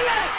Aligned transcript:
Davis! 0.00 0.29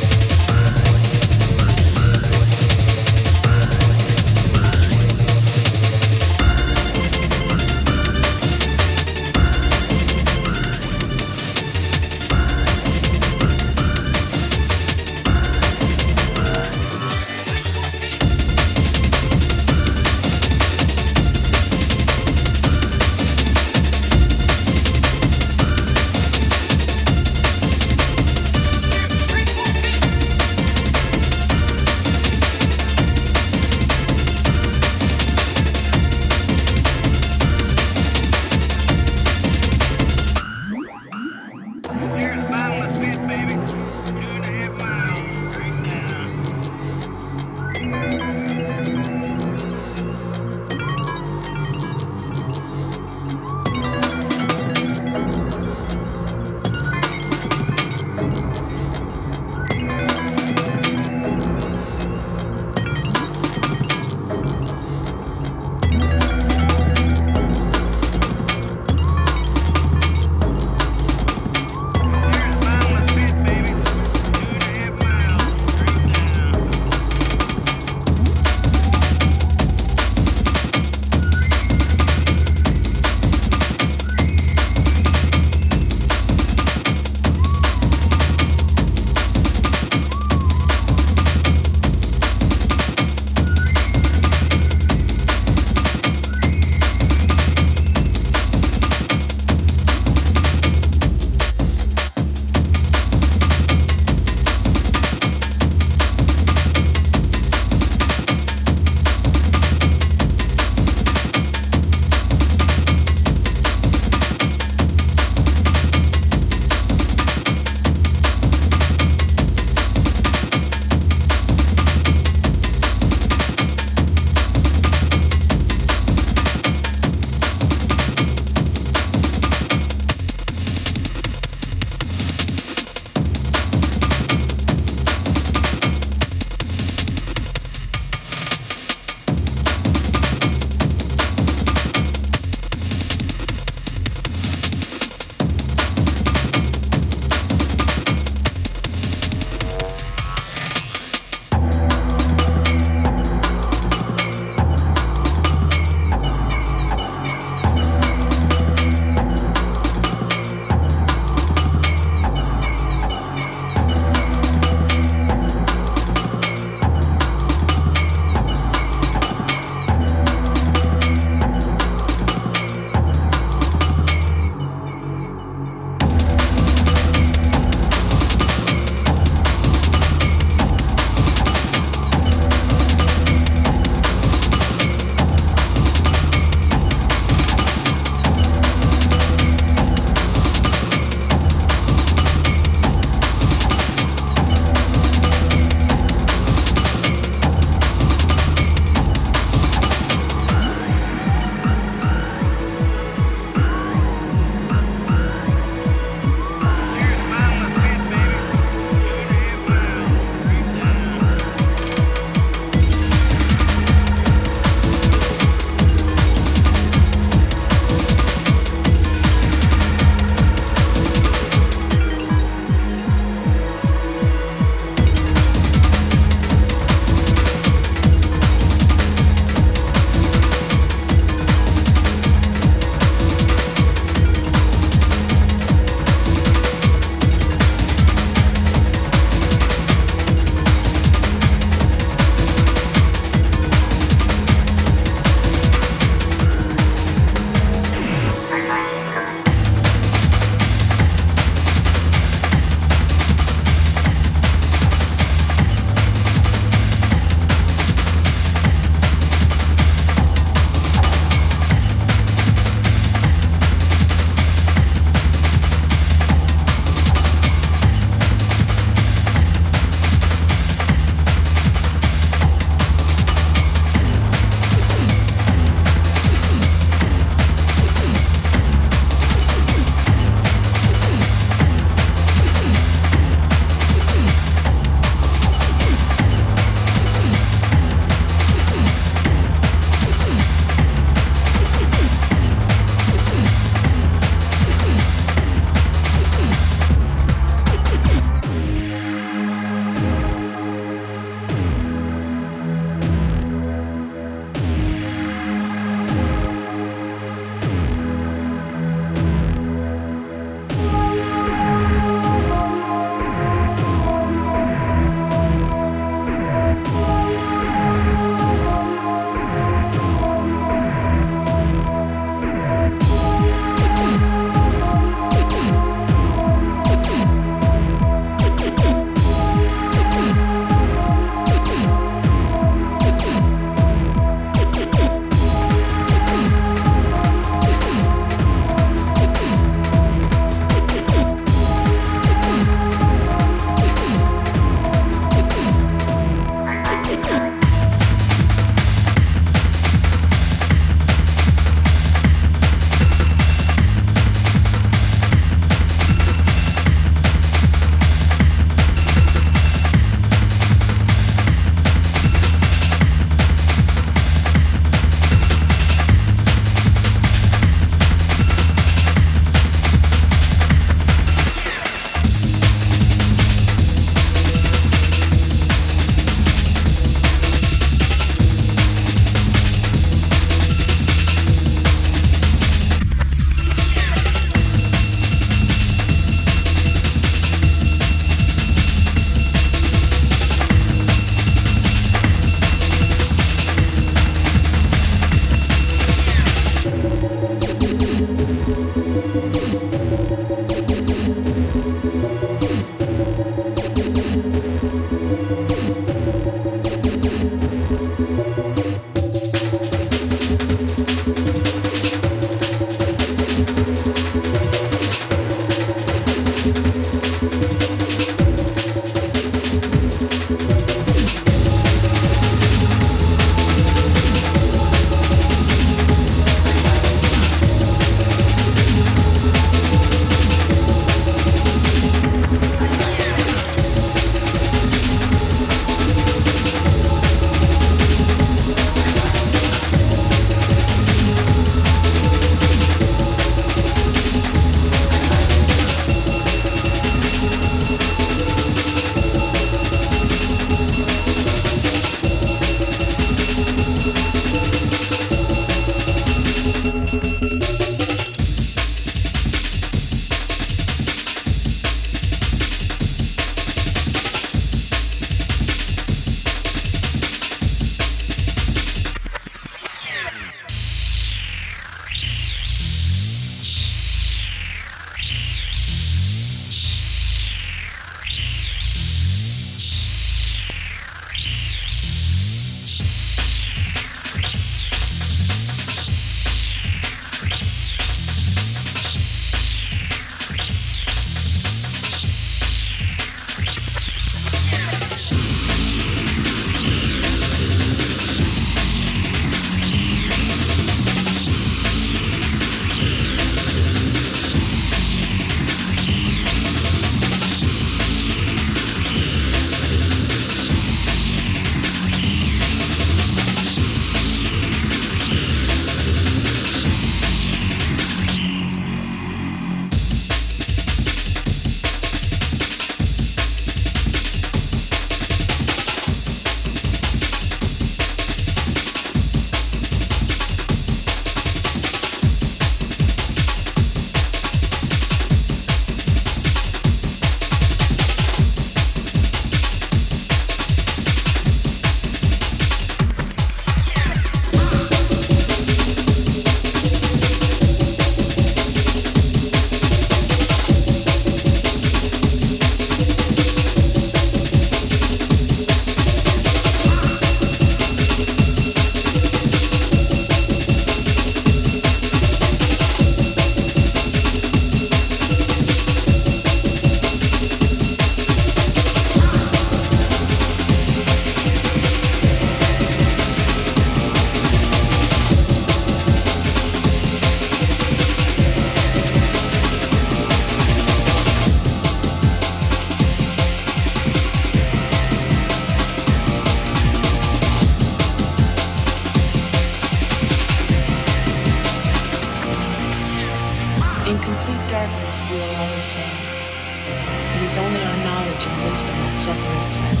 Our 597.84 597.98
knowledge 598.06 598.44
and 598.46 598.56
wisdom 598.70 598.96
that 599.04 599.18
separates 599.18 599.76
us. 599.90 600.00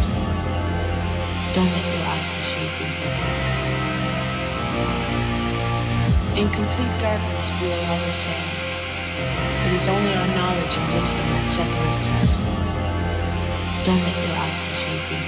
Don't 1.54 1.70
let 1.70 1.86
your 1.94 2.06
eyes 2.14 2.30
deceive 2.38 2.72
you. 2.80 2.90
In 6.42 6.48
complete 6.50 6.94
darkness, 6.98 7.50
we 7.60 7.72
are 7.72 7.84
all 7.90 8.00
the 8.06 8.12
same. 8.12 8.50
It 9.50 9.72
is 9.74 9.88
only 9.88 10.14
our 10.14 10.28
knowledge 10.38 10.74
and 10.78 10.88
wisdom 11.00 11.26
that 11.34 11.48
separates 11.48 12.08
us. 12.20 12.32
Don't 13.86 14.02
let 14.02 14.16
your 14.26 14.36
eyes 14.38 14.60
deceive 14.68 15.04
you. 15.12 15.22